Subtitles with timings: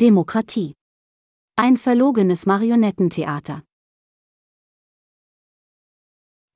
[0.00, 0.76] Demokratie.
[1.56, 3.64] Ein verlogenes Marionettentheater.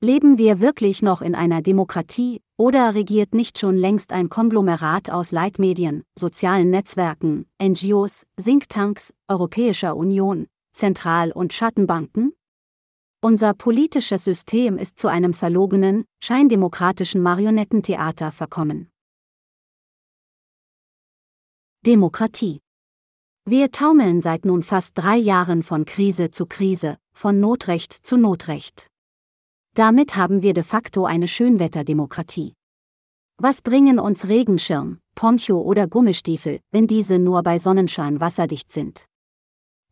[0.01, 5.31] Leben wir wirklich noch in einer Demokratie, oder regiert nicht schon längst ein Konglomerat aus
[5.31, 12.33] Leitmedien, sozialen Netzwerken, NGOs, Thinktanks, Europäischer Union, Zentral- und Schattenbanken?
[13.21, 18.91] Unser politisches System ist zu einem verlogenen, scheindemokratischen Marionettentheater verkommen.
[21.85, 22.64] Demokratie.
[23.47, 28.87] Wir taumeln seit nun fast drei Jahren von Krise zu Krise, von Notrecht zu Notrecht.
[29.75, 32.55] Damit haben wir de facto eine Schönwetterdemokratie.
[33.37, 39.05] Was bringen uns Regenschirm, Poncho oder Gummistiefel, wenn diese nur bei Sonnenschein wasserdicht sind?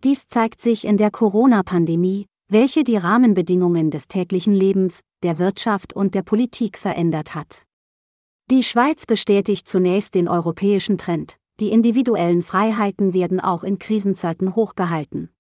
[0.03, 6.15] Dies zeigt sich in der Corona-Pandemie, welche die Rahmenbedingungen des täglichen Lebens, der Wirtschaft und
[6.15, 7.65] der Politik verändert hat.
[8.51, 15.31] Die Schweiz bestätigt zunächst den europäischen Trend, die individuellen Freiheiten werden auch in Krisenzeiten hochgehalten.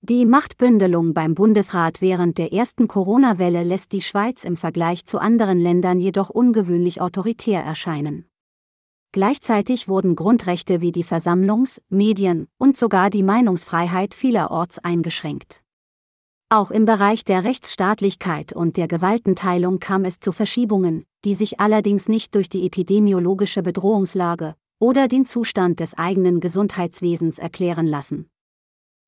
[0.00, 5.58] Die Machtbündelung beim Bundesrat während der ersten Corona-Welle lässt die Schweiz im Vergleich zu anderen
[5.58, 8.28] Ländern jedoch ungewöhnlich autoritär erscheinen.
[9.10, 15.62] Gleichzeitig wurden Grundrechte wie die Versammlungs-, Medien- und sogar die Meinungsfreiheit vielerorts eingeschränkt.
[16.48, 22.08] Auch im Bereich der Rechtsstaatlichkeit und der Gewaltenteilung kam es zu Verschiebungen, die sich allerdings
[22.08, 28.28] nicht durch die epidemiologische Bedrohungslage oder den Zustand des eigenen Gesundheitswesens erklären lassen.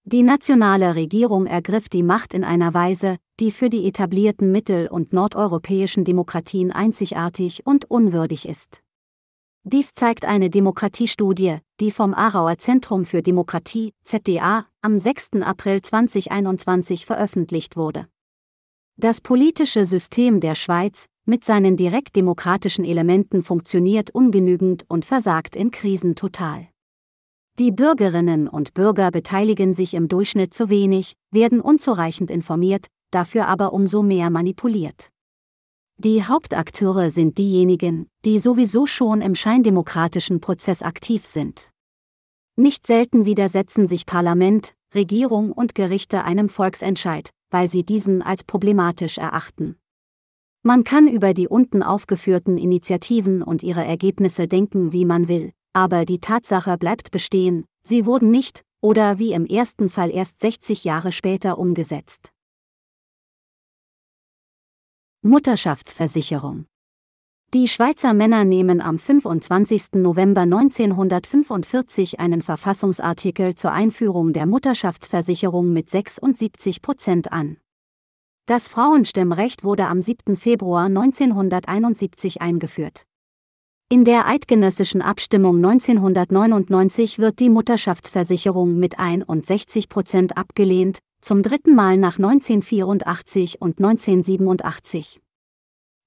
[0.05, 5.13] Die nationale Regierung ergriff die Macht in einer Weise, die für die etablierten mittel- und
[5.13, 8.83] nordeuropäischen Demokratien einzigartig und unwürdig ist.
[9.63, 15.43] Dies zeigt eine Demokratiestudie, die vom Aarauer Zentrum für Demokratie, ZDA, am 6.
[15.43, 18.09] April 2021 veröffentlicht wurde.
[18.97, 26.17] Das politische System der Schweiz, mit seinen direktdemokratischen Elementen funktioniert ungenügend und versagt in Krisen
[26.17, 26.69] total.
[27.61, 33.73] Die Bürgerinnen und Bürger beteiligen sich im Durchschnitt zu wenig, werden unzureichend informiert, dafür aber
[33.73, 35.11] umso mehr manipuliert.
[35.99, 41.71] Die Hauptakteure sind diejenigen, die sowieso schon im scheindemokratischen Prozess aktiv sind.
[42.57, 49.19] Nicht selten widersetzen sich Parlament, Regierung und Gerichte einem Volksentscheid, weil sie diesen als problematisch
[49.19, 49.77] erachten.
[50.63, 56.05] Man kann über die unten aufgeführten Initiativen und ihre Ergebnisse denken, wie man will, aber
[56.05, 61.13] die Tatsache bleibt bestehen, sie wurden nicht, oder wie im ersten Fall erst 60 Jahre
[61.13, 62.31] später umgesetzt.
[65.23, 66.67] Mutterschaftsversicherung
[67.55, 69.93] Die Schweizer Männer nehmen am 25.
[69.95, 77.57] November 1945 einen Verfassungsartikel zur Einführung der Mutterschaftsversicherung mit 76 Prozent an.
[78.51, 80.35] Das Frauenstimmrecht wurde am 7.
[80.35, 83.07] Februar 1971 eingeführt.
[83.89, 91.97] In der eidgenössischen Abstimmung 1999 wird die Mutterschaftsversicherung mit 61 Prozent abgelehnt, zum dritten Mal
[91.97, 95.21] nach 1984 und 1987.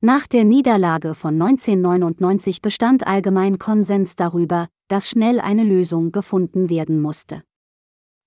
[0.02, 7.02] Nach der Niederlage von 1999 bestand allgemein Konsens darüber, dass schnell eine Lösung gefunden werden
[7.02, 7.44] musste.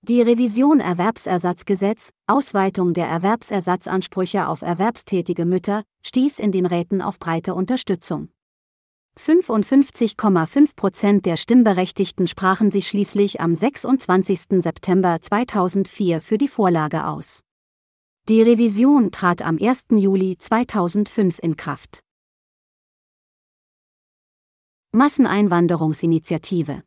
[0.09, 7.57] Die Revision Erwerbsersatzgesetz, Ausweitung der Erwerbsersatzansprüche auf erwerbstätige Mütter, stieß in den Räten auf breite
[7.57, 8.29] Unterstützung.
[9.19, 14.63] 55,5 Prozent der Stimmberechtigten sprachen sich schließlich am 26.
[14.63, 17.41] September 2004 für die Vorlage aus.
[18.29, 19.87] Die Revision trat am 1.
[19.91, 21.99] Juli 2005 in Kraft.
[24.93, 26.85] Masseneinwanderungsinitiative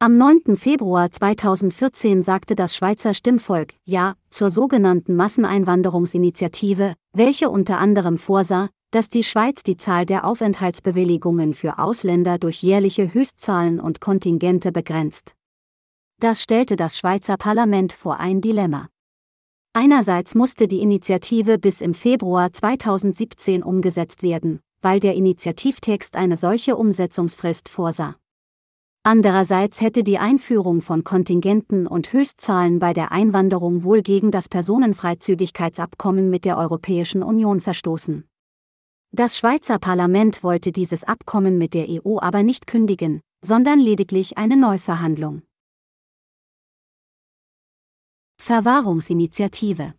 [0.00, 0.54] Am 9.
[0.54, 9.08] Februar 2014 sagte das Schweizer Stimmvolk Ja zur sogenannten Masseneinwanderungsinitiative, welche unter anderem vorsah, dass
[9.08, 15.34] die Schweiz die Zahl der Aufenthaltsbewilligungen für Ausländer durch jährliche Höchstzahlen und Kontingente begrenzt.
[16.20, 18.86] Das stellte das Schweizer Parlament vor ein Dilemma.
[19.72, 26.76] Einerseits musste die Initiative bis im Februar 2017 umgesetzt werden, weil der Initiativtext eine solche
[26.76, 28.14] Umsetzungsfrist vorsah.
[29.10, 36.28] Andererseits hätte die Einführung von Kontingenten und Höchstzahlen bei der Einwanderung wohl gegen das Personenfreizügigkeitsabkommen
[36.28, 38.28] mit der Europäischen Union verstoßen.
[39.10, 44.58] Das Schweizer Parlament wollte dieses Abkommen mit der EU aber nicht kündigen, sondern lediglich eine
[44.58, 45.40] Neuverhandlung.
[48.36, 49.94] Verwahrungsinitiative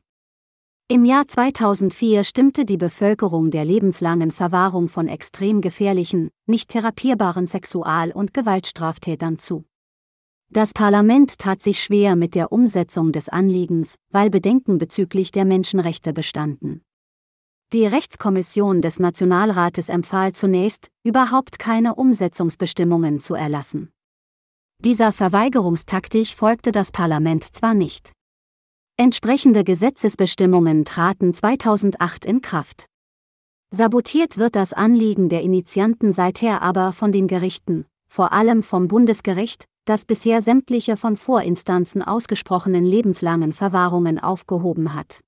[0.92, 8.12] Im Jahr 2004 stimmte die Bevölkerung der lebenslangen Verwahrung von extrem gefährlichen, nicht therapierbaren Sexual-
[8.12, 9.66] und Gewaltstraftätern zu.
[10.50, 16.12] Das Parlament tat sich schwer mit der Umsetzung des Anliegens, weil Bedenken bezüglich der Menschenrechte
[16.12, 16.82] bestanden.
[17.72, 23.92] Die Rechtskommission des Nationalrates empfahl zunächst, überhaupt keine Umsetzungsbestimmungen zu erlassen.
[24.84, 28.12] Dieser Verweigerungstaktik folgte das Parlament zwar nicht.
[29.02, 32.88] Entsprechende Gesetzesbestimmungen traten 2008 in Kraft.
[33.72, 39.64] Sabotiert wird das Anliegen der Initianten seither aber von den Gerichten, vor allem vom Bundesgericht,
[39.86, 45.22] das bisher sämtliche von Vorinstanzen ausgesprochenen lebenslangen Verwahrungen aufgehoben hat.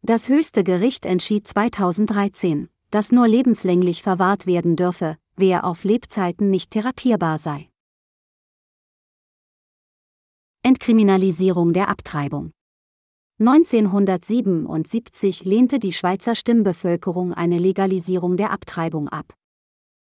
[0.00, 6.70] Das höchste Gericht entschied 2013, dass nur lebenslänglich verwahrt werden dürfe, wer auf Lebzeiten nicht
[6.70, 7.68] therapierbar sei.
[10.62, 12.52] Entkriminalisierung der Abtreibung
[13.38, 19.34] 1977 lehnte die Schweizer Stimmbevölkerung eine Legalisierung der Abtreibung ab.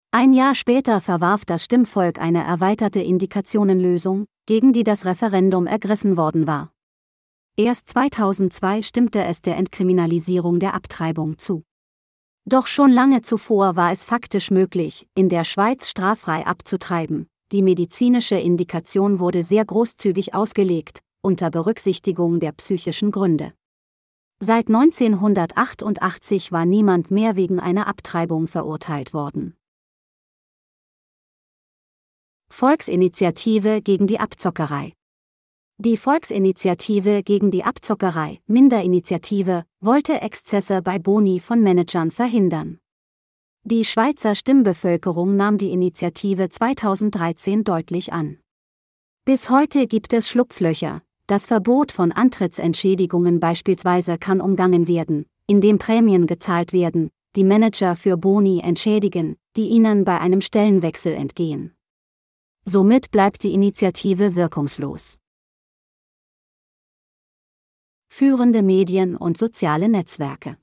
[0.09, 6.47] Ein Jahr später verwarf das Stimmvolk eine erweiterte Indikationenlösung, gegen die das Referendum ergriffen worden
[6.47, 6.71] war.
[7.55, 11.61] Erst 2002 stimmte es der Entkriminalisierung der Abtreibung zu.
[12.45, 17.27] Doch schon lange zuvor war es faktisch möglich, in der Schweiz straffrei abzutreiben.
[17.51, 23.53] Die medizinische Indikation wurde sehr großzügig ausgelegt, unter Berücksichtigung der psychischen Gründe.
[24.39, 29.57] Seit 1988 war niemand mehr wegen einer Abtreibung verurteilt worden.
[32.49, 34.93] Volksinitiative gegen die Abzockerei.
[35.77, 42.79] Die Volksinitiative gegen die Abzockerei, Minderinitiative, wollte Exzesse bei Boni von Managern verhindern.
[43.63, 48.39] Die Schweizer Stimmbevölkerung nahm die Initiative 2013 deutlich an.
[49.25, 51.01] Bis heute gibt es Schlupflöcher.
[51.29, 58.17] Das Verbot von Antrittsentschädigungen beispielsweise kann umgangen werden, indem Prämien gezahlt werden, die Manager für
[58.17, 61.75] Boni entschädigen, die ihnen bei einem Stellenwechsel entgehen.
[62.65, 65.19] Somit bleibt die Initiative wirkungslos.
[68.07, 70.57] Führende Medien und soziale Netzwerke.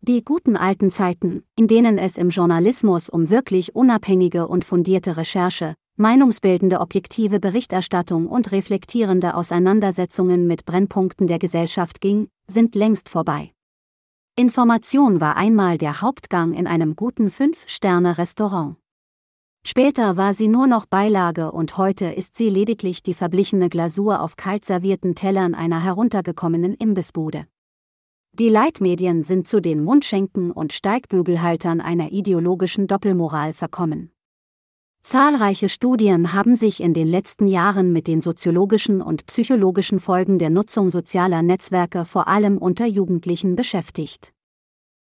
[0.00, 5.74] Die guten alten Zeiten, in denen es im Journalismus um wirklich unabhängige und fundierte Recherche,
[5.96, 13.52] meinungsbildende objektive Berichterstattung und reflektierende Auseinandersetzungen mit Brennpunkten der Gesellschaft ging, sind längst vorbei.
[14.36, 18.76] Information war einmal der Hauptgang in einem guten Fünf-Sterne-Restaurant.
[19.64, 24.36] Später war sie nur noch Beilage und heute ist sie lediglich die verblichene Glasur auf
[24.36, 27.46] kalt servierten Tellern einer heruntergekommenen Imbissbude.
[28.32, 34.10] Die Leitmedien sind zu den Mundschenken und Steigbügelhaltern einer ideologischen Doppelmoral verkommen.
[35.06, 40.48] Zahlreiche Studien haben sich in den letzten Jahren mit den soziologischen und psychologischen Folgen der
[40.48, 44.32] Nutzung sozialer Netzwerke vor allem unter Jugendlichen beschäftigt.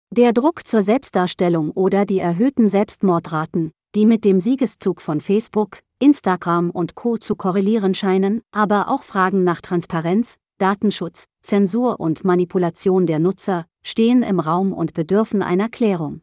[0.09, 6.71] Der Druck zur Selbstdarstellung oder die erhöhten Selbstmordraten, die mit dem Siegeszug von Facebook, Instagram
[6.71, 13.19] und Co zu korrelieren scheinen, aber auch Fragen nach Transparenz, Datenschutz, Zensur und Manipulation der
[13.19, 16.21] Nutzer stehen im Raum und bedürfen einer Klärung.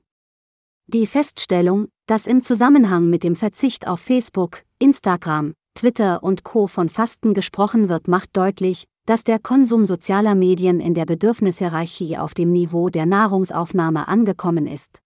[0.89, 6.89] Die Feststellung, dass im Zusammenhang mit dem Verzicht auf Facebook, Instagram, Twitter und Co von
[6.89, 12.51] Fasten gesprochen wird, macht deutlich, dass der Konsum sozialer Medien in der Bedürfnishierarchie auf dem
[12.51, 15.01] Niveau der Nahrungsaufnahme angekommen ist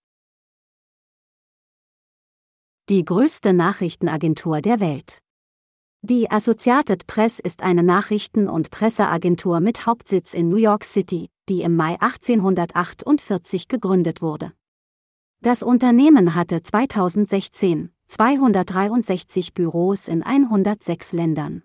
[2.89, 5.19] die größte Nachrichtenagentur der Welt.
[6.03, 11.63] Die Associated Press ist eine Nachrichten- und Presseagentur mit Hauptsitz in New York City, die
[11.63, 14.53] im Mai 1848 gegründet wurde.
[15.45, 21.65] Das Unternehmen hatte 2016 263 Büros in 106 Ländern.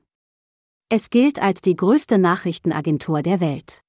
[0.89, 3.83] Es gilt als die größte Nachrichtenagentur der Welt.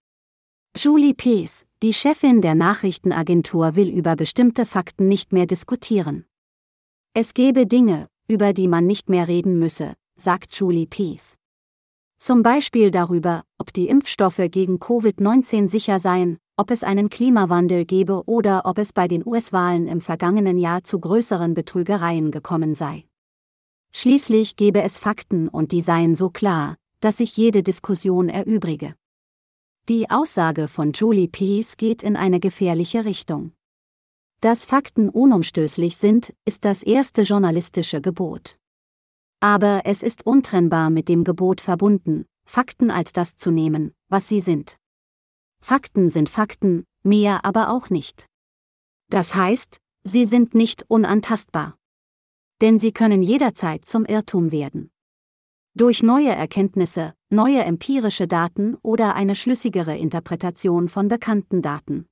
[0.76, 6.26] Julie Pease, die Chefin der Nachrichtenagentur, will über bestimmte Fakten nicht mehr diskutieren.
[7.14, 11.38] Es gebe Dinge, über die man nicht mehr reden müsse, sagt Julie Peace.
[12.18, 18.24] Zum Beispiel darüber, ob die Impfstoffe gegen Covid-19 sicher seien, ob es einen Klimawandel gebe
[18.26, 23.04] oder ob es bei den US-Wahlen im vergangenen Jahr zu größeren Betrügereien gekommen sei.
[23.92, 28.94] Schließlich gebe es Fakten und die seien so klar, dass sich jede Diskussion erübrige.
[29.88, 33.52] Die Aussage von Julie Peace geht in eine gefährliche Richtung.
[34.40, 38.58] Dass Fakten unumstößlich sind, ist das erste journalistische Gebot.
[39.40, 44.40] Aber es ist untrennbar mit dem Gebot verbunden, Fakten als das zu nehmen, was sie
[44.40, 44.77] sind.
[45.60, 48.26] Fakten sind Fakten, mehr aber auch nicht.
[49.10, 51.76] Das heißt, sie sind nicht unantastbar.
[52.60, 54.90] Denn sie können jederzeit zum Irrtum werden.
[55.74, 62.08] Durch neue Erkenntnisse, neue empirische Daten oder eine schlüssigere Interpretation von bekannten Daten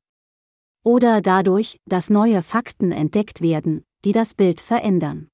[0.86, 5.26] oder dadurch, dass neue Fakten entdeckt werden, die das Bild verändern.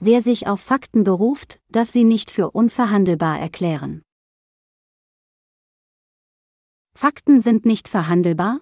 [0.00, 4.02] Wer sich auf Fakten beruft, darf sie nicht für unverhandelbar erklären.
[6.96, 8.60] Fakten sind nicht verhandelbar?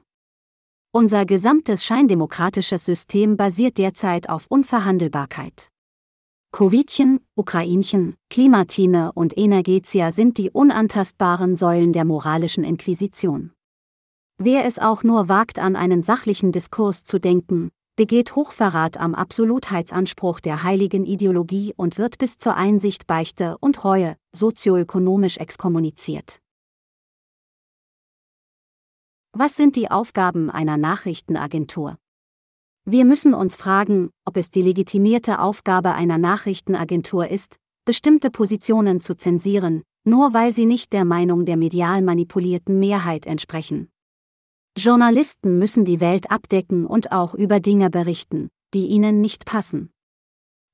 [0.91, 5.69] Unser gesamtes scheindemokratisches System basiert derzeit auf Unverhandelbarkeit.
[6.51, 13.53] Covidchen, Ukrainchen, Klimatine und Energetia sind die unantastbaren Säulen der moralischen Inquisition.
[14.39, 20.41] Wer es auch nur wagt, an einen sachlichen Diskurs zu denken, begeht Hochverrat am Absolutheitsanspruch
[20.41, 26.42] der heiligen Ideologie und wird bis zur Einsicht Beichte und Reue sozioökonomisch exkommuniziert.
[29.35, 31.97] Was sind die Aufgaben einer Nachrichtenagentur?
[32.85, 39.17] Wir müssen uns fragen, ob es die legitimierte Aufgabe einer Nachrichtenagentur ist, bestimmte Positionen zu
[39.17, 43.89] zensieren, nur weil sie nicht der Meinung der medial manipulierten Mehrheit entsprechen.
[44.77, 49.91] Journalisten müssen die Welt abdecken und auch über Dinge berichten, die ihnen nicht passen.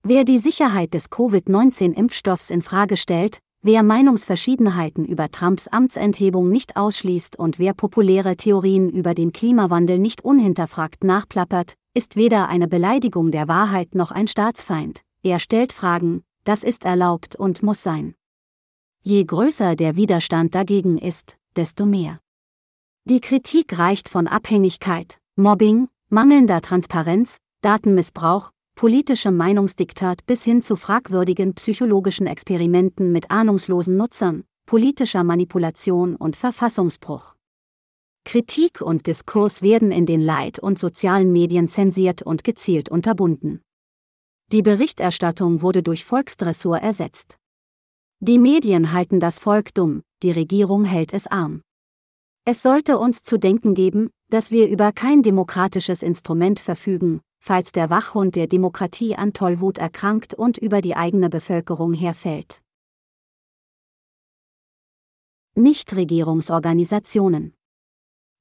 [0.03, 7.37] Wer die Sicherheit des Covid-19-Impfstoffs in Frage stellt, Wer Meinungsverschiedenheiten über Trumps Amtsenthebung nicht ausschließt
[7.37, 13.49] und wer populäre Theorien über den Klimawandel nicht unhinterfragt nachplappert, ist weder eine Beleidigung der
[13.49, 15.01] Wahrheit noch ein Staatsfeind.
[15.25, 18.15] Er stellt Fragen, das ist erlaubt und muss sein.
[19.03, 22.21] Je größer der Widerstand dagegen ist, desto mehr.
[23.05, 31.53] Die Kritik reicht von Abhängigkeit, Mobbing, mangelnder Transparenz, Datenmissbrauch, politischem Meinungsdiktat bis hin zu fragwürdigen
[31.55, 37.35] psychologischen Experimenten mit ahnungslosen Nutzern, politischer Manipulation und Verfassungsbruch.
[38.25, 43.63] Kritik und Diskurs werden in den Leit- und sozialen Medien zensiert und gezielt unterbunden.
[44.53, 47.37] Die Berichterstattung wurde durch Volksdressur ersetzt.
[48.21, 51.63] Die Medien halten das Volk dumm, die Regierung hält es arm.
[52.45, 57.91] Es sollte uns zu denken geben, dass wir über kein demokratisches Instrument verfügen, falls der
[57.91, 62.61] Wachhund der Demokratie an Tollwut erkrankt und über die eigene Bevölkerung herfällt.
[65.55, 67.55] Nichtregierungsorganisationen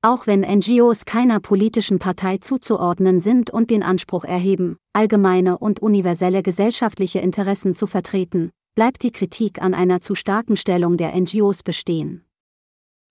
[0.01, 6.43] Auch wenn NGOs keiner politischen Partei zuzuordnen sind und den Anspruch erheben, allgemeine und universelle
[6.43, 12.23] gesellschaftliche Interessen zu vertreten, bleibt die Kritik an einer zu starken Stellung der NGOs bestehen.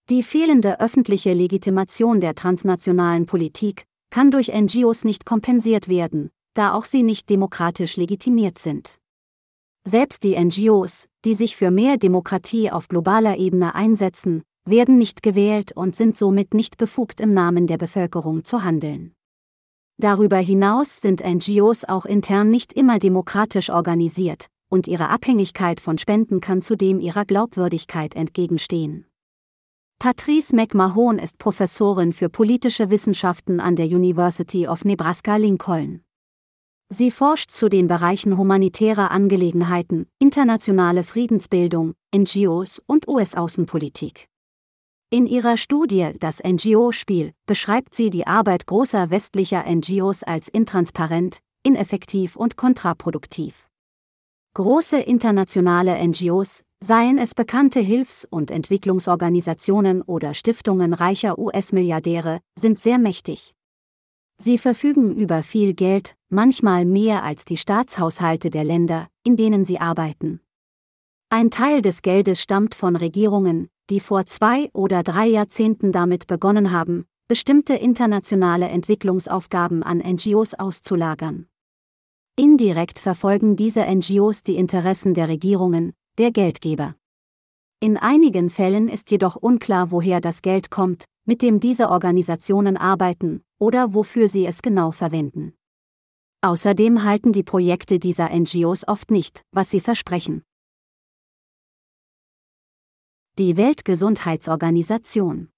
[0.08, 3.86] Die fehlende öffentliche Legitimation der transnationalen Politik,
[4.16, 8.98] kann durch NGOs nicht kompensiert werden, da auch sie nicht demokratisch legitimiert sind.
[9.84, 15.72] Selbst die NGOs, die sich für mehr Demokratie auf globaler Ebene einsetzen, werden nicht gewählt
[15.72, 19.12] und sind somit nicht befugt im Namen der Bevölkerung zu handeln.
[19.98, 26.40] Darüber hinaus sind NGOs auch intern nicht immer demokratisch organisiert, und ihre Abhängigkeit von Spenden
[26.40, 29.05] kann zudem ihrer Glaubwürdigkeit entgegenstehen.
[29.98, 36.04] Patrice McMahon ist Professorin für politische Wissenschaften an der University of Nebraska-Lincoln.
[36.90, 44.28] Sie forscht zu den Bereichen humanitärer Angelegenheiten, internationale Friedensbildung, NGOs und US-Außenpolitik.
[45.08, 52.36] In ihrer Studie Das NGO-Spiel beschreibt sie die Arbeit großer westlicher NGOs als intransparent, ineffektiv
[52.36, 53.66] und kontraproduktiv.
[54.54, 62.98] Große internationale NGOs, seien es bekannte Hilfs- und Entwicklungsorganisationen oder Stiftungen reicher US-Milliardäre, sind sehr
[62.98, 63.54] mächtig.
[64.38, 69.80] Sie verfügen über viel Geld, manchmal mehr als die Staatshaushalte der Länder, in denen sie
[69.80, 70.40] arbeiten.
[71.30, 76.70] Ein Teil des Geldes stammt von Regierungen, die vor zwei oder drei Jahrzehnten damit begonnen
[76.70, 81.48] haben, bestimmte internationale Entwicklungsaufgaben an NGOs auszulagern.
[82.36, 86.96] Indirekt verfolgen diese NGOs die Interessen der Regierungen, der Geldgeber.
[87.78, 93.44] In einigen Fällen ist jedoch unklar, woher das Geld kommt, mit dem diese Organisationen arbeiten,
[93.58, 95.52] oder wofür sie es genau verwenden.
[96.40, 100.42] Außerdem halten die Projekte dieser NGOs oft nicht, was sie versprechen.
[103.38, 105.50] Die Weltgesundheitsorganisation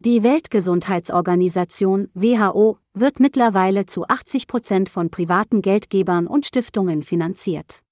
[0.00, 7.82] Die Weltgesundheitsorganisation WHO wird mittlerweile zu 80 Prozent von privaten Geldgebern und Stiftungen finanziert.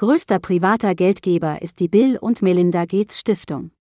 [0.00, 3.72] Größter privater Geldgeber ist die Bill und Melinda Gates Stiftung.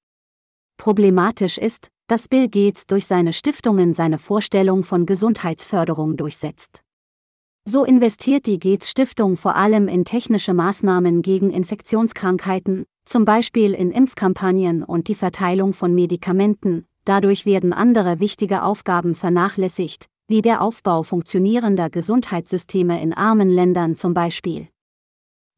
[0.77, 6.81] Problematisch ist, dass Bill Gates durch seine Stiftungen seine Vorstellung von Gesundheitsförderung durchsetzt.
[7.65, 13.91] So investiert die Gates Stiftung vor allem in technische Maßnahmen gegen Infektionskrankheiten, zum Beispiel in
[13.91, 21.03] Impfkampagnen und die Verteilung von Medikamenten, dadurch werden andere wichtige Aufgaben vernachlässigt, wie der Aufbau
[21.03, 24.67] funktionierender Gesundheitssysteme in armen Ländern zum Beispiel.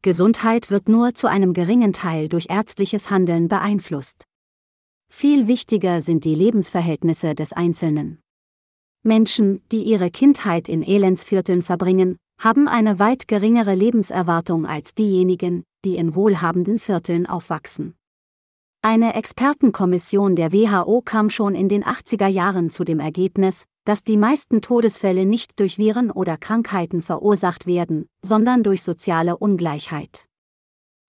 [0.01, 4.24] Gesundheit wird nur zu einem geringen Teil durch ärztliches Handeln beeinflusst.
[5.12, 8.22] Viel wichtiger sind die Lebensverhältnisse des Einzelnen.
[9.03, 15.98] Menschen, die ihre Kindheit in Elendsvierteln verbringen, haben eine weit geringere Lebenserwartung als diejenigen, die
[15.98, 17.96] in wohlhabenden Vierteln aufwachsen.
[18.82, 24.17] Eine Expertenkommission der WHO kam schon in den 80er Jahren zu dem Ergebnis, dass die
[24.17, 30.27] meisten Todesfälle nicht durch Viren oder Krankheiten verursacht werden, sondern durch soziale Ungleichheit.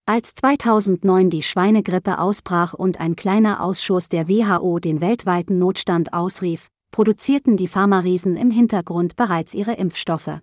[0.06, 6.68] Als 2009 die Schweinegrippe ausbrach und ein kleiner Ausschuss der WHO den weltweiten Notstand ausrief,
[6.90, 10.40] produzierten die Pharmariesen im Hintergrund bereits ihre Impfstoffe.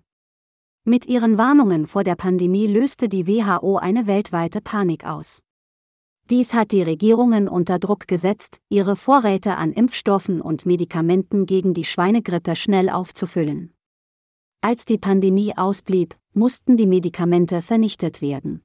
[0.84, 5.40] Mit ihren Warnungen vor der Pandemie löste die WHO eine weltweite Panik aus.
[6.30, 11.84] Dies hat die Regierungen unter Druck gesetzt, ihre Vorräte an Impfstoffen und Medikamenten gegen die
[11.84, 13.72] Schweinegrippe schnell aufzufüllen.
[14.60, 18.62] Als die Pandemie ausblieb, mussten die Medikamente vernichtet werden.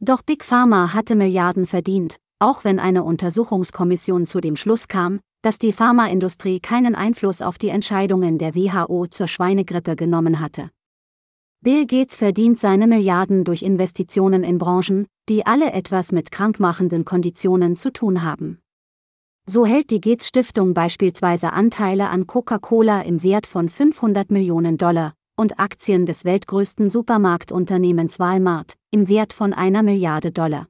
[0.00, 5.58] Doch Big Pharma hatte Milliarden verdient, auch wenn eine Untersuchungskommission zu dem Schluss kam, dass
[5.58, 10.70] die Pharmaindustrie keinen Einfluss auf die Entscheidungen der WHO zur Schweinegrippe genommen hatte.
[11.64, 17.76] Bill Gates verdient seine Milliarden durch Investitionen in Branchen, die alle etwas mit krankmachenden Konditionen
[17.76, 18.58] zu tun haben.
[19.46, 25.14] So hält die Gates Stiftung beispielsweise Anteile an Coca-Cola im Wert von 500 Millionen Dollar,
[25.36, 30.66] und Aktien des weltgrößten Supermarktunternehmens Walmart im Wert von einer Milliarde Dollar.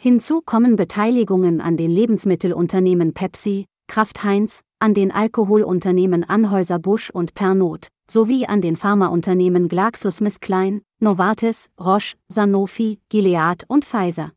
[0.00, 7.88] Hinzu kommen Beteiligungen an den Lebensmittelunternehmen Pepsi, Kraft Heinz, an den Alkoholunternehmen Anhäuser-Busch und Pernod,
[8.10, 14.32] sowie an den Pharmaunternehmen GlaxoSmithKline, Novartis, Roche, Sanofi, Gilead und Pfizer.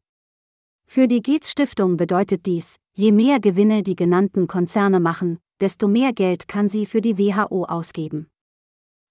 [0.85, 6.13] Für die Gates Stiftung bedeutet dies, je mehr Gewinne die genannten Konzerne machen, desto mehr
[6.13, 8.27] Geld kann sie für die WHO ausgeben.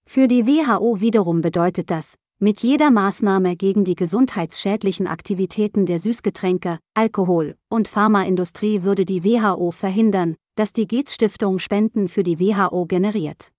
[0.05, 6.79] Für die WHO wiederum bedeutet das, mit jeder Maßnahme gegen die gesundheitsschädlichen Aktivitäten der Süßgetränke,
[6.93, 12.85] Alkohol und Pharmaindustrie würde die WHO verhindern, dass die Gates Stiftung Spenden für die WHO
[12.85, 13.51] generiert.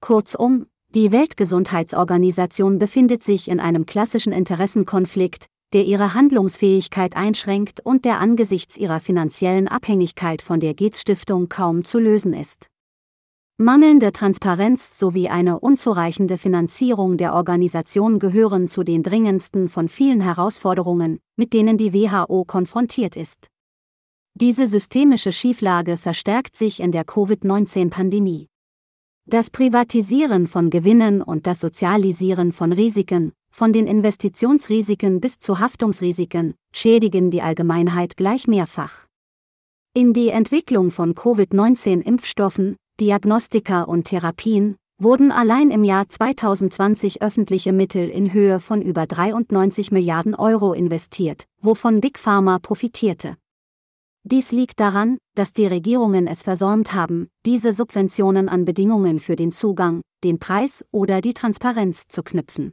[0.00, 8.20] Kurzum, die Weltgesundheitsorganisation befindet sich in einem klassischen Interessenkonflikt, der ihre Handlungsfähigkeit einschränkt und der
[8.20, 12.68] angesichts ihrer finanziellen Abhängigkeit von der Gates Stiftung kaum zu lösen ist.
[13.56, 21.20] Mangelnde Transparenz sowie eine unzureichende Finanzierung der Organisation gehören zu den dringendsten von vielen Herausforderungen,
[21.36, 23.48] mit denen die WHO konfrontiert ist.
[24.34, 28.48] Diese systemische Schieflage verstärkt sich in der Covid-19-Pandemie.
[29.26, 36.54] Das Privatisieren von Gewinnen und das Sozialisieren von Risiken, von den Investitionsrisiken bis zu Haftungsrisiken,
[36.74, 39.06] schädigen die Allgemeinheit gleich mehrfach.
[39.94, 48.10] In die Entwicklung von Covid-19-Impfstoffen, Diagnostika und Therapien, wurden allein im Jahr 2020 öffentliche Mittel
[48.10, 53.38] in Höhe von über 93 Milliarden Euro investiert, wovon Big Pharma profitierte.
[54.26, 59.52] Dies liegt daran, dass die Regierungen es versäumt haben, diese Subventionen an Bedingungen für den
[59.52, 62.72] Zugang, den Preis oder die Transparenz zu knüpfen.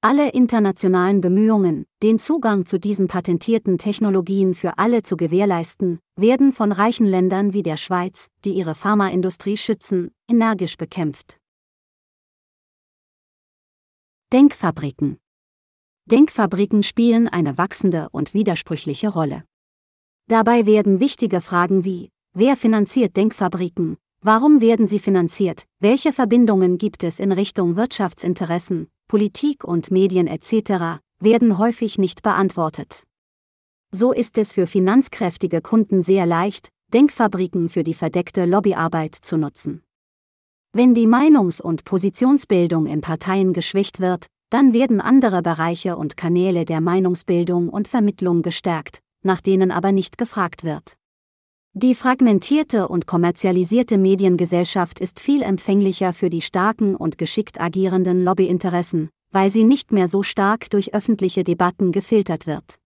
[0.00, 6.72] Alle internationalen Bemühungen, den Zugang zu diesen patentierten Technologien für alle zu gewährleisten, werden von
[6.72, 11.38] reichen Ländern wie der Schweiz, die ihre Pharmaindustrie schützen, energisch bekämpft.
[14.32, 15.18] Denkfabriken
[16.06, 19.44] Denkfabriken spielen eine wachsende und widersprüchliche Rolle.
[20.28, 27.04] Dabei werden wichtige Fragen wie, wer finanziert Denkfabriken, warum werden sie finanziert, welche Verbindungen gibt
[27.04, 31.00] es in Richtung Wirtschaftsinteressen, Politik und Medien etc.
[31.20, 33.04] werden häufig nicht beantwortet.
[33.92, 39.84] So ist es für finanzkräftige Kunden sehr leicht, Denkfabriken für die verdeckte Lobbyarbeit zu nutzen.
[40.72, 46.64] Wenn die Meinungs- und Positionsbildung in Parteien geschwächt wird, dann werden andere Bereiche und Kanäle
[46.64, 50.96] der Meinungsbildung und Vermittlung gestärkt, nach denen aber nicht gefragt wird.
[51.78, 59.10] Die fragmentierte und kommerzialisierte Mediengesellschaft ist viel empfänglicher für die starken und geschickt agierenden Lobbyinteressen,
[59.30, 62.76] weil sie nicht mehr so stark durch öffentliche Debatten gefiltert wird.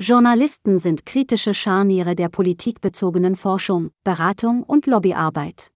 [0.00, 5.70] Journalisten sind kritische Scharniere der politikbezogenen Forschung, Beratung und Lobbyarbeit.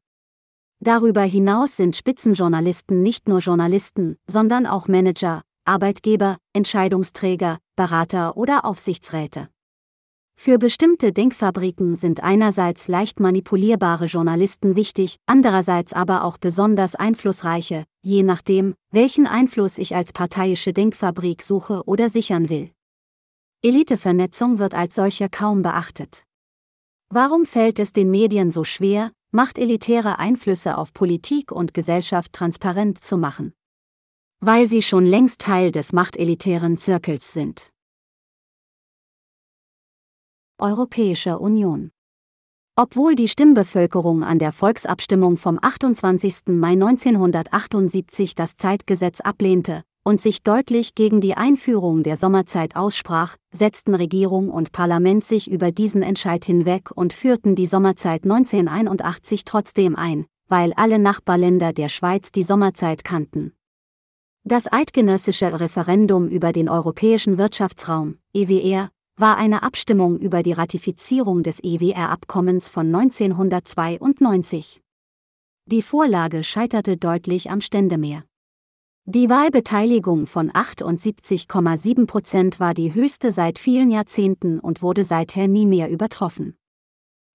[0.80, 9.51] Darüber hinaus sind Spitzenjournalisten nicht nur Journalisten, sondern auch Manager, Arbeitgeber, Entscheidungsträger, Berater oder Aufsichtsräte.
[10.34, 18.22] Für bestimmte Denkfabriken sind einerseits leicht manipulierbare Journalisten wichtig, andererseits aber auch besonders einflussreiche, je
[18.22, 22.72] nachdem, welchen Einfluss ich als parteiische Denkfabrik suche oder sichern will.
[23.62, 26.24] Elitevernetzung wird als solche kaum beachtet.
[27.10, 33.16] Warum fällt es den Medien so schwer, machtelitäre Einflüsse auf Politik und Gesellschaft transparent zu
[33.16, 33.52] machen?
[34.40, 37.71] Weil sie schon längst Teil des machtelitären Zirkels sind.
[40.58, 41.90] Europäische Union.
[42.76, 46.48] Obwohl die Stimmbevölkerung an der Volksabstimmung vom 28.
[46.48, 53.94] Mai 1978 das Zeitgesetz ablehnte und sich deutlich gegen die Einführung der Sommerzeit aussprach, setzten
[53.94, 60.26] Regierung und Parlament sich über diesen Entscheid hinweg und führten die Sommerzeit 1981 trotzdem ein,
[60.48, 63.52] weil alle Nachbarländer der Schweiz die Sommerzeit kannten.
[64.44, 68.90] Das eidgenössische Referendum über den Europäischen Wirtschaftsraum, EWR,
[69.22, 74.82] war eine Abstimmung über die Ratifizierung des EWR-Abkommens von 1992.
[75.66, 78.24] Die Vorlage scheiterte deutlich am Ständemeer.
[79.04, 85.66] Die Wahlbeteiligung von 78,7 Prozent war die höchste seit vielen Jahrzehnten und wurde seither nie
[85.66, 86.56] mehr übertroffen.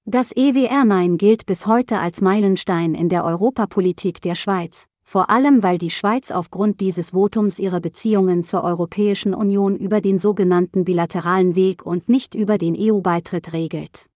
[0.04, 5.78] Das EWR-Nein gilt bis heute als Meilenstein in der Europapolitik der Schweiz, vor allem weil
[5.78, 11.86] die Schweiz aufgrund dieses Votums ihre Beziehungen zur Europäischen Union über den sogenannten bilateralen Weg
[11.86, 14.08] und nicht über den EU-Beitritt regelt.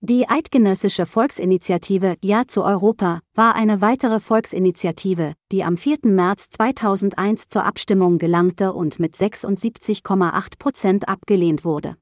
[0.00, 5.98] Die Eidgenössische Volksinitiative Ja zu Europa war eine weitere Volksinitiative, die am 4.
[6.04, 11.96] März 2001 zur Abstimmung gelangte und mit 76,8 Prozent abgelehnt wurde.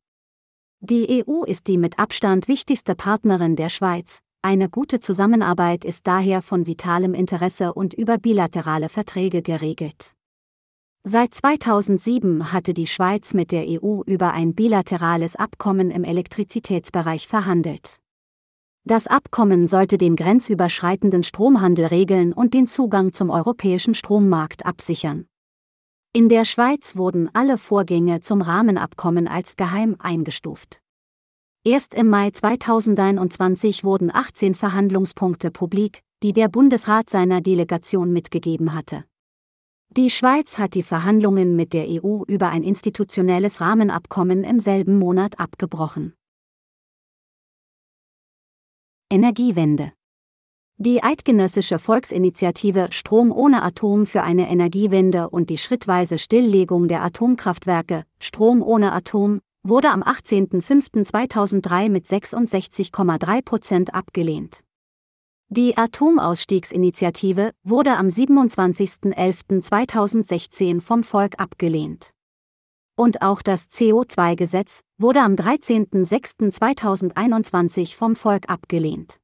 [0.78, 4.20] Die EU ist die mit Abstand wichtigste Partnerin der Schweiz.
[4.44, 10.12] Eine gute Zusammenarbeit ist daher von vitalem Interesse und über bilaterale Verträge geregelt.
[11.02, 17.96] Seit 2007 hatte die Schweiz mit der EU über ein bilaterales Abkommen im Elektrizitätsbereich verhandelt.
[18.84, 25.24] Das Abkommen sollte den grenzüberschreitenden Stromhandel regeln und den Zugang zum europäischen Strommarkt absichern.
[26.12, 30.83] In der Schweiz wurden alle Vorgänge zum Rahmenabkommen als geheim eingestuft.
[31.66, 39.04] Erst im Mai 2021 wurden 18 Verhandlungspunkte publik, die der Bundesrat seiner Delegation mitgegeben hatte.
[39.88, 45.40] Die Schweiz hat die Verhandlungen mit der EU über ein institutionelles Rahmenabkommen im selben Monat
[45.40, 46.12] abgebrochen.
[49.08, 49.94] Energiewende
[50.76, 58.04] Die Eidgenössische Volksinitiative Strom ohne Atom für eine Energiewende und die schrittweise Stilllegung der Atomkraftwerke
[58.20, 64.60] Strom ohne Atom wurde am 18.05.2003 mit 66,3 Prozent abgelehnt.
[65.48, 72.10] Die Atomausstiegsinitiative wurde am 27.11.2016 vom Volk abgelehnt.
[72.96, 79.18] Und auch das CO2-Gesetz wurde am 13.06.2021 vom Volk abgelehnt.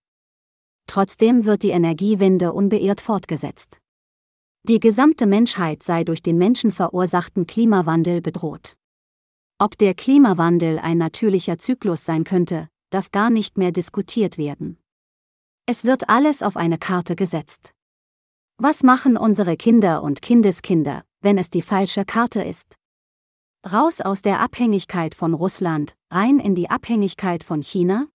[0.87, 3.79] Trotzdem wird die Energiewende unbeirrt fortgesetzt.
[4.64, 8.76] Die gesamte Menschheit sei durch den menschenverursachten Klimawandel bedroht.
[9.62, 14.79] Ob der Klimawandel ein natürlicher Zyklus sein könnte, darf gar nicht mehr diskutiert werden.
[15.66, 17.75] Es wird alles auf eine Karte gesetzt.
[18.57, 22.75] Was machen unsere Kinder und Kindeskinder, wenn es die falsche Karte ist?
[23.70, 28.07] Raus aus der Abhängigkeit von Russland, rein in die Abhängigkeit von China?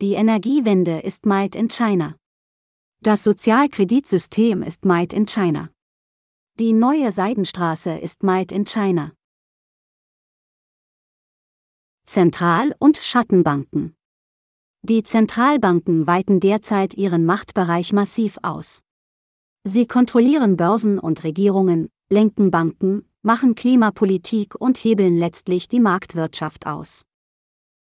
[0.00, 2.16] Die Energiewende ist Made in China.
[3.02, 5.70] Das Sozialkreditsystem ist Made in China.
[6.58, 9.12] Die neue Seidenstraße ist Made in China.
[12.06, 13.96] Zentral- und Schattenbanken
[14.88, 18.82] die Zentralbanken weiten derzeit ihren Machtbereich massiv aus.
[19.64, 27.02] Sie kontrollieren Börsen und Regierungen, lenken Banken, machen Klimapolitik und hebeln letztlich die Marktwirtschaft aus.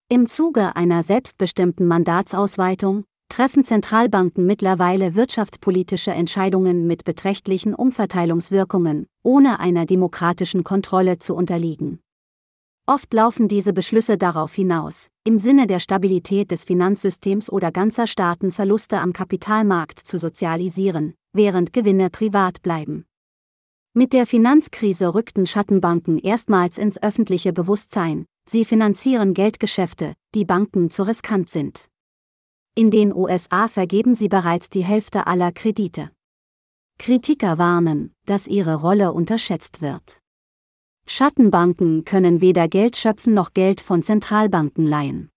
[0.10, 9.86] Im Zuge einer selbstbestimmten Mandatsausweitung treffen Zentralbanken mittlerweile wirtschaftspolitische Entscheidungen mit beträchtlichen Umverteilungswirkungen, ohne einer
[9.86, 12.00] demokratischen Kontrolle zu unterliegen.
[12.88, 18.52] Oft laufen diese Beschlüsse darauf hinaus, im Sinne der Stabilität des Finanzsystems oder ganzer Staaten
[18.52, 23.06] Verluste am Kapitalmarkt zu sozialisieren, während Gewinne privat bleiben.
[23.96, 31.08] Mit der Finanzkrise rückten Schattenbanken erstmals ins öffentliche Bewusstsein, sie finanzieren Geldgeschäfte, die Banken zu
[31.08, 31.90] riskant sind.
[32.76, 36.12] In den USA vergeben sie bereits die Hälfte aller Kredite.
[37.00, 40.22] Kritiker warnen, dass ihre Rolle unterschätzt wird.
[41.08, 45.30] Schattenbanken können weder Geld schöpfen noch Geld von Zentralbanken leihen.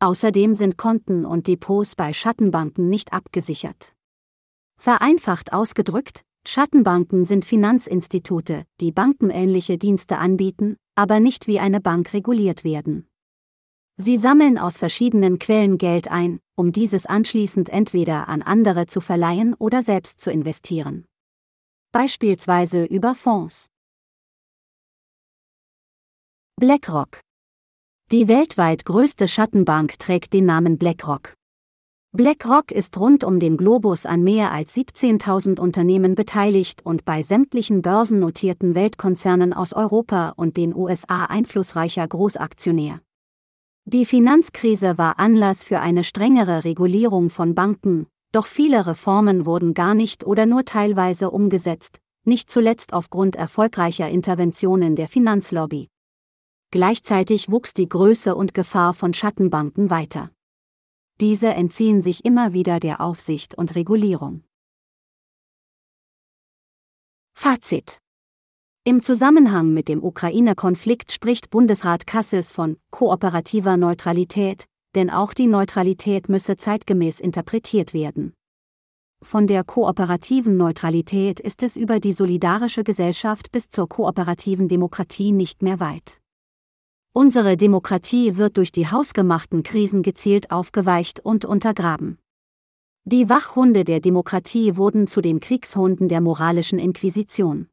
[0.00, 3.94] Außerdem sind Konten und Depots bei Schattenbanken nicht abgesichert.
[4.76, 12.64] Vereinfacht ausgedrückt, Schattenbanken sind Finanzinstitute, die bankenähnliche Dienste anbieten, aber nicht wie eine Bank reguliert
[12.64, 13.06] werden.
[13.96, 19.54] Sie sammeln aus verschiedenen Quellen Geld ein, um dieses anschließend entweder an andere zu verleihen
[19.54, 21.06] oder selbst zu investieren.
[21.92, 23.68] Beispielsweise über Fonds.
[26.62, 27.18] BlackRock.
[28.12, 31.34] Die weltweit größte Schattenbank trägt den Namen BlackRock.
[32.12, 37.82] BlackRock ist rund um den Globus an mehr als 17.000 Unternehmen beteiligt und bei sämtlichen
[37.82, 43.00] börsennotierten Weltkonzernen aus Europa und den USA einflussreicher Großaktionär.
[43.84, 49.94] Die Finanzkrise war Anlass für eine strengere Regulierung von Banken, doch viele Reformen wurden gar
[49.94, 55.88] nicht oder nur teilweise umgesetzt, nicht zuletzt aufgrund erfolgreicher Interventionen der Finanzlobby.
[56.72, 60.30] Gleichzeitig wuchs die Größe und Gefahr von Schattenbanken weiter.
[61.20, 64.42] diese entziehen sich immer wieder der Aufsicht und Regulierung.
[67.34, 67.98] Fazit
[68.84, 76.30] Im Zusammenhang mit dem Ukraine-Konflikt spricht Bundesrat Kassis von kooperativer Neutralität, denn auch die Neutralität
[76.30, 78.32] müsse zeitgemäß interpretiert werden.
[79.22, 85.62] Von der kooperativen Neutralität ist es über die solidarische Gesellschaft bis zur kooperativen Demokratie nicht
[85.62, 86.21] mehr weit.
[87.14, 92.18] Unsere Demokratie wird durch die hausgemachten Krisen gezielt aufgeweicht und untergraben.
[93.04, 97.68] Die Wachhunde der Demokratie wurden zu den Kriegshunden der moralischen Inquisition.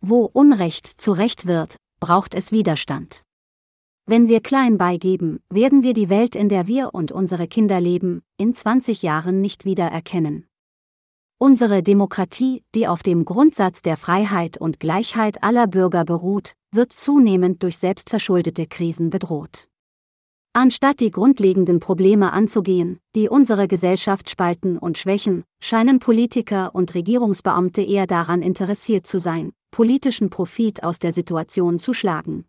[0.00, 3.24] Wo Unrecht zu Recht wird, braucht es Widerstand.
[4.06, 8.22] Wenn wir klein beigeben, werden wir die Welt, in der wir und unsere Kinder leben,
[8.36, 10.46] in 20 Jahren nicht wieder erkennen.
[11.38, 17.62] Unsere Demokratie, die auf dem Grundsatz der Freiheit und Gleichheit aller Bürger beruht, wird zunehmend
[17.62, 19.68] durch selbstverschuldete Krisen bedroht.
[20.52, 27.82] Anstatt die grundlegenden Probleme anzugehen, die unsere Gesellschaft spalten und schwächen, scheinen Politiker und Regierungsbeamte
[27.82, 32.44] eher daran interessiert zu sein, politischen Profit aus der Situation zu schlagen.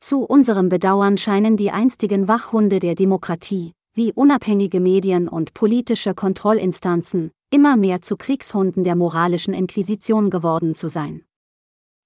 [0.00, 7.32] Zu unserem Bedauern scheinen die einstigen Wachhunde der Demokratie, wie unabhängige Medien und politische Kontrollinstanzen,
[7.50, 11.22] immer mehr zu Kriegshunden der moralischen Inquisition geworden zu sein.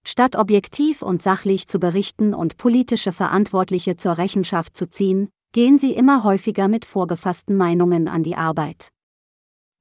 [0.04, 5.92] Statt objektiv und sachlich zu berichten und politische Verantwortliche zur Rechenschaft zu ziehen, gehen sie
[5.92, 8.88] immer häufiger mit vorgefassten Meinungen an die Arbeit.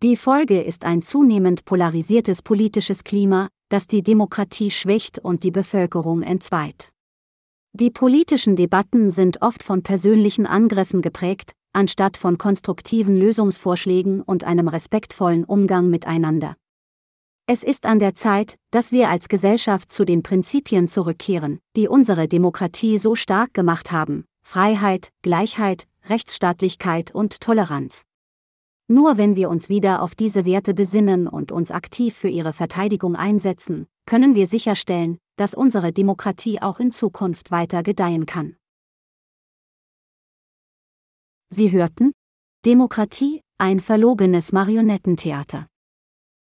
[0.03, 6.23] Die Folge ist ein zunehmend polarisiertes politisches Klima, das die Demokratie schwächt und die Bevölkerung
[6.23, 6.89] entzweit.
[7.73, 14.67] Die politischen Debatten sind oft von persönlichen Angriffen geprägt, anstatt von konstruktiven Lösungsvorschlägen und einem
[14.67, 16.55] respektvollen Umgang miteinander.
[17.47, 22.27] Es ist an der Zeit, dass wir als Gesellschaft zu den Prinzipien zurückkehren, die unsere
[22.27, 28.03] Demokratie so stark gemacht haben Freiheit, Gleichheit, Rechtsstaatlichkeit und Toleranz.
[28.87, 33.15] Nur wenn wir uns wieder auf diese Werte besinnen und uns aktiv für ihre Verteidigung
[33.15, 38.57] einsetzen, können wir sicherstellen, dass unsere Demokratie auch in Zukunft weiter gedeihen kann.
[41.53, 42.13] Sie hörten
[42.65, 45.67] Demokratie, ein verlogenes Marionettentheater.